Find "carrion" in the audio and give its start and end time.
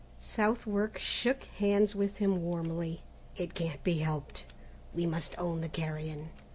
5.69-6.31